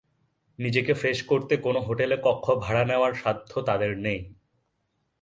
নিজেকে 0.59 0.93
ফ্রেশ 0.93 1.19
করতে 1.23 1.53
কোনো 1.57 1.79
হোটেলে 1.81 2.15
কক্ষ 2.23 2.45
ভাড়া 2.55 2.83
নেওয়ার 2.85 3.13
সাধ্য 3.13 3.51
তাঁদের 3.67 3.91
নেই। 3.97 4.19